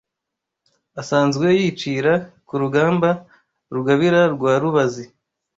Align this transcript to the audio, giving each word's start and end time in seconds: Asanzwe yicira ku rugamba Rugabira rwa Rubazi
Asanzwe 1.01 1.47
yicira 1.59 2.13
ku 2.47 2.53
rugamba 2.61 3.09
Rugabira 3.75 4.21
rwa 4.35 4.53
Rubazi 4.61 5.03